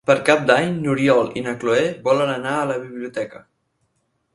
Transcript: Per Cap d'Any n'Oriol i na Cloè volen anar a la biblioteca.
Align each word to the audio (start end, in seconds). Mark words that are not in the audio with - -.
Per 0.09 0.13
Cap 0.27 0.39
d'Any 0.51 0.71
n'Oriol 0.85 1.29
i 1.41 1.45
na 1.49 1.55
Cloè 1.65 1.85
volen 2.11 2.35
anar 2.41 2.59
a 2.59 2.67
la 2.75 2.83
biblioteca. 2.87 3.49